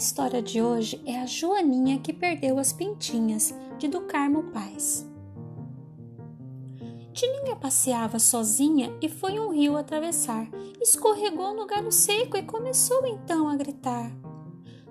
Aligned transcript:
história 0.00 0.40
de 0.40 0.62
hoje 0.62 0.98
é 1.04 1.20
a 1.20 1.26
Joaninha 1.26 1.98
que 1.98 2.10
perdeu 2.10 2.58
as 2.58 2.72
pintinhas, 2.72 3.54
de 3.78 3.86
do 3.86 4.00
Carmo 4.00 4.44
Paz. 4.44 5.06
Tininha 7.12 7.54
passeava 7.54 8.18
sozinha 8.18 8.96
e 9.02 9.10
foi 9.10 9.38
um 9.38 9.50
rio 9.50 9.76
atravessar. 9.76 10.48
Escorregou 10.80 11.54
no 11.54 11.66
galho 11.66 11.92
seco 11.92 12.38
e 12.38 12.42
começou 12.42 13.06
então 13.06 13.46
a 13.46 13.56
gritar: 13.56 14.10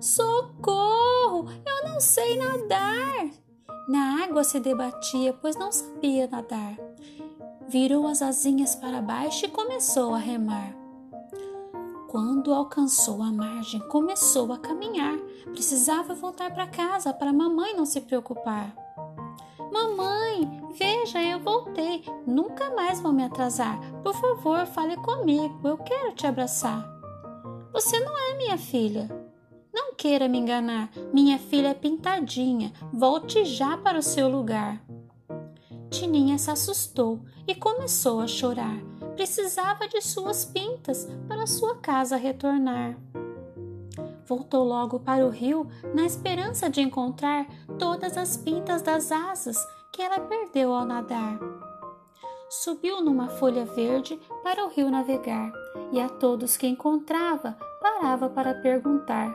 Socorro! 0.00 1.48
Eu 1.66 1.88
não 1.88 1.98
sei 1.98 2.36
nadar! 2.36 3.30
Na 3.88 4.22
água 4.22 4.44
se 4.44 4.60
debatia, 4.60 5.32
pois 5.32 5.56
não 5.56 5.72
sabia 5.72 6.28
nadar. 6.28 6.76
Virou 7.68 8.06
as 8.06 8.22
asinhas 8.22 8.76
para 8.76 9.02
baixo 9.02 9.46
e 9.46 9.48
começou 9.48 10.14
a 10.14 10.18
remar. 10.18 10.79
Quando 12.10 12.52
alcançou 12.52 13.22
a 13.22 13.30
margem, 13.30 13.78
começou 13.86 14.52
a 14.52 14.58
caminhar. 14.58 15.16
Precisava 15.52 16.12
voltar 16.12 16.52
para 16.52 16.66
casa 16.66 17.12
para 17.12 17.30
a 17.30 17.32
mamãe 17.32 17.72
não 17.76 17.86
se 17.86 18.00
preocupar. 18.00 18.74
Mamãe, 19.72 20.60
veja, 20.76 21.22
eu 21.22 21.38
voltei. 21.38 22.02
Nunca 22.26 22.68
mais 22.74 23.00
vou 23.00 23.12
me 23.12 23.22
atrasar. 23.22 23.78
Por 24.02 24.12
favor, 24.12 24.66
fale 24.66 24.96
comigo. 24.96 25.60
Eu 25.62 25.78
quero 25.78 26.12
te 26.12 26.26
abraçar. 26.26 26.84
Você 27.72 28.00
não 28.00 28.18
é 28.18 28.36
minha 28.36 28.58
filha. 28.58 29.08
Não 29.72 29.94
queira 29.94 30.26
me 30.26 30.38
enganar. 30.38 30.90
Minha 31.12 31.38
filha 31.38 31.68
é 31.68 31.74
pintadinha. 31.74 32.72
Volte 32.92 33.44
já 33.44 33.76
para 33.76 34.00
o 34.00 34.02
seu 34.02 34.28
lugar. 34.28 34.84
Tininha 35.88 36.38
se 36.38 36.50
assustou 36.50 37.20
e 37.46 37.54
começou 37.54 38.18
a 38.18 38.26
chorar 38.26 38.90
precisava 39.14 39.88
de 39.88 40.00
suas 40.00 40.44
pintas 40.44 41.08
para 41.28 41.46
sua 41.46 41.76
casa 41.76 42.16
retornar. 42.16 42.96
Voltou 44.26 44.62
logo 44.62 45.00
para 45.00 45.26
o 45.26 45.30
rio 45.30 45.68
na 45.92 46.04
esperança 46.04 46.70
de 46.70 46.80
encontrar 46.80 47.46
todas 47.78 48.16
as 48.16 48.36
pintas 48.36 48.80
das 48.80 49.10
asas 49.10 49.56
que 49.92 50.00
ela 50.00 50.20
perdeu 50.20 50.72
ao 50.72 50.84
nadar. 50.84 51.38
Subiu 52.48 53.00
numa 53.00 53.28
folha 53.28 53.64
verde 53.64 54.18
para 54.42 54.64
o 54.64 54.68
rio 54.68 54.90
navegar 54.90 55.52
e 55.92 56.00
a 56.00 56.08
todos 56.08 56.56
que 56.56 56.66
encontrava 56.66 57.56
parava 57.80 58.28
para 58.28 58.54
perguntar: 58.54 59.32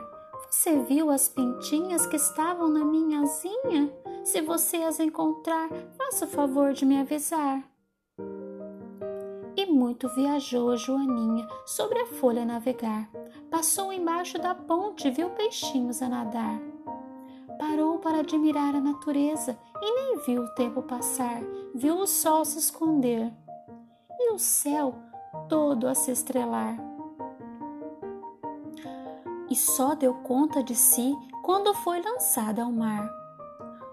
Você 0.50 0.78
viu 0.82 1.10
as 1.10 1.28
pintinhas 1.28 2.06
que 2.06 2.16
estavam 2.16 2.68
na 2.68 2.84
minha 2.84 3.20
asinha? 3.20 3.92
Se 4.24 4.40
você 4.40 4.78
as 4.78 4.98
encontrar, 4.98 5.68
faça 5.96 6.24
o 6.24 6.28
favor 6.28 6.72
de 6.72 6.84
me 6.84 6.98
avisar 6.98 7.62
muito 9.64 10.06
viajou 10.10 10.70
a 10.70 10.76
Joaninha 10.76 11.48
sobre 11.64 11.98
a 12.00 12.06
folha 12.06 12.44
navegar. 12.44 13.08
Passou 13.50 13.90
embaixo 13.90 14.38
da 14.38 14.54
ponte 14.54 15.08
e 15.08 15.10
viu 15.10 15.30
peixinhos 15.30 16.02
a 16.02 16.08
nadar. 16.10 16.60
Parou 17.58 17.98
para 17.98 18.18
admirar 18.18 18.74
a 18.74 18.80
natureza 18.80 19.58
e 19.80 19.92
nem 19.94 20.18
viu 20.26 20.42
o 20.42 20.54
tempo 20.54 20.82
passar, 20.82 21.40
viu 21.74 21.96
o 21.96 22.06
sol 22.06 22.44
se 22.44 22.58
esconder 22.58 23.32
e 24.20 24.32
o 24.32 24.38
céu 24.38 24.94
todo 25.48 25.88
a 25.88 25.94
se 25.94 26.10
estrelar. 26.10 26.76
E 29.48 29.56
só 29.56 29.94
deu 29.94 30.12
conta 30.12 30.62
de 30.62 30.74
si 30.74 31.14
quando 31.42 31.72
foi 31.72 32.02
lançada 32.02 32.62
ao 32.62 32.72
mar. 32.72 33.08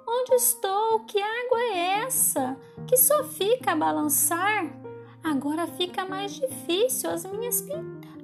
Onde 0.06 0.34
estou? 0.34 1.02
Que 1.06 1.22
água 1.22 1.59
é 1.59 2.02
essa? 2.02 2.58
Que 2.88 2.97
só 2.97 3.23
fica 3.23 3.72
a 3.72 3.75
balançar? 3.75 4.82
Agora 5.23 5.66
fica 5.66 6.03
mais 6.03 6.33
difícil 6.33 7.09
as 7.09 7.25
minhas, 7.25 7.66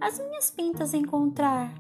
as 0.02 0.20
minhas 0.20 0.52
pintas 0.52 0.94
encontrar. 0.94 1.74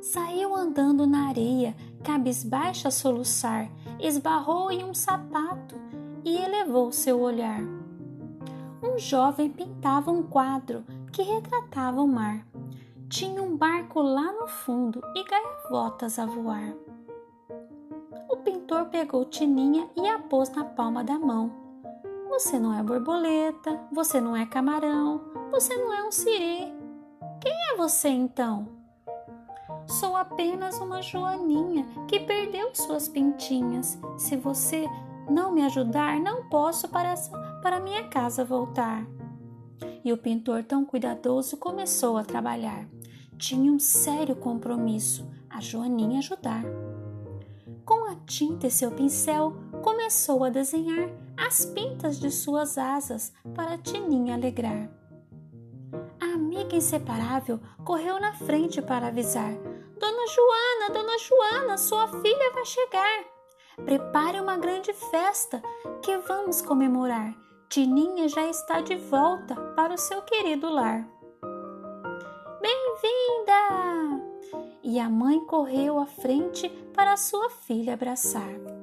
Saiu 0.00 0.56
andando 0.56 1.06
na 1.06 1.28
areia, 1.28 1.76
cabisbaixa 2.02 2.88
a 2.88 2.90
soluçar, 2.90 3.70
esbarrou 4.00 4.70
em 4.70 4.82
um 4.82 4.94
sapato 4.94 5.76
e 6.24 6.36
elevou 6.38 6.90
seu 6.90 7.20
olhar. 7.20 7.60
Um 8.82 8.98
jovem 8.98 9.50
pintava 9.50 10.10
um 10.10 10.22
quadro 10.22 10.84
que 11.12 11.22
retratava 11.22 12.00
o 12.00 12.08
mar. 12.08 12.46
Tinha 13.10 13.42
um 13.42 13.56
barco 13.58 14.00
lá 14.00 14.32
no 14.32 14.48
fundo 14.48 15.02
e 15.14 15.22
gaivotas 15.22 16.18
a 16.18 16.24
voar. 16.24 16.74
O 18.30 18.38
pintor 18.38 18.86
pegou 18.86 19.26
Tininha 19.26 19.86
e 19.94 20.08
a 20.08 20.18
pôs 20.18 20.48
na 20.48 20.64
palma 20.64 21.04
da 21.04 21.18
mão 21.18 21.61
você 22.32 22.58
não 22.58 22.72
é 22.72 22.82
borboleta, 22.82 23.78
você 23.92 24.18
não 24.18 24.34
é 24.34 24.46
camarão, 24.46 25.20
você 25.50 25.76
não 25.76 25.92
é 25.92 26.02
um 26.02 26.10
siri. 26.10 26.72
Quem 27.38 27.52
é 27.70 27.76
você 27.76 28.08
então? 28.08 28.68
Sou 29.86 30.16
apenas 30.16 30.78
uma 30.80 31.02
joaninha 31.02 31.86
que 32.08 32.20
perdeu 32.20 32.74
suas 32.74 33.06
pintinhas. 33.06 33.98
Se 34.16 34.34
você 34.34 34.88
não 35.28 35.52
me 35.52 35.62
ajudar, 35.66 36.18
não 36.20 36.48
posso 36.48 36.88
para, 36.88 37.10
essa, 37.10 37.36
para 37.60 37.78
minha 37.78 38.04
casa 38.04 38.46
voltar. 38.46 39.06
E 40.02 40.10
o 40.10 40.16
pintor, 40.16 40.64
tão 40.64 40.86
cuidadoso, 40.86 41.58
começou 41.58 42.16
a 42.16 42.24
trabalhar. 42.24 42.88
Tinha 43.36 43.70
um 43.70 43.78
sério 43.78 44.34
compromisso: 44.34 45.28
a 45.50 45.60
Joaninha 45.60 46.20
ajudar. 46.20 46.64
Com 47.84 48.10
a 48.10 48.16
tinta 48.24 48.68
e 48.68 48.70
seu 48.70 48.90
pincel, 48.90 49.54
começou 49.82 50.44
a 50.44 50.48
desenhar 50.48 51.10
as 51.36 51.66
pintas 51.66 52.18
de 52.18 52.30
suas 52.30 52.78
asas 52.78 53.32
para 53.54 53.76
Tininha 53.76 54.34
alegrar. 54.34 54.88
A 56.20 56.34
amiga 56.34 56.76
inseparável 56.76 57.60
correu 57.84 58.18
na 58.18 58.32
frente 58.32 58.80
para 58.80 59.08
avisar: 59.08 59.52
Dona 59.98 60.26
Joana, 60.28 60.94
Dona 60.94 61.18
Joana, 61.18 61.78
sua 61.78 62.08
filha 62.08 62.52
vai 62.54 62.64
chegar. 62.64 63.24
Prepare 63.84 64.40
uma 64.40 64.56
grande 64.56 64.92
festa 64.92 65.62
que 66.02 66.16
vamos 66.18 66.62
comemorar. 66.62 67.34
Tininha 67.68 68.28
já 68.28 68.46
está 68.48 68.80
de 68.80 68.96
volta 68.96 69.54
para 69.74 69.94
o 69.94 69.98
seu 69.98 70.22
querido 70.22 70.70
lar. 70.70 71.08
Bem-vinda! 72.60 74.22
E 74.82 75.00
a 75.00 75.08
mãe 75.08 75.40
correu 75.46 75.98
à 75.98 76.06
frente 76.06 76.68
para 76.94 77.16
sua 77.16 77.48
filha 77.48 77.94
abraçar. 77.94 78.81